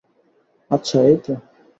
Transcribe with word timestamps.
আচ্ছা, 0.71 0.97
এই 1.01 1.17
তো। 1.17 1.33